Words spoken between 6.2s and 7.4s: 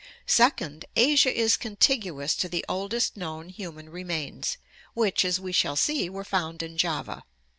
found in Java.